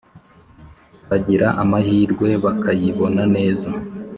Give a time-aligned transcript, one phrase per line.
[1.09, 3.69] bagira amahirwe bakayibona neza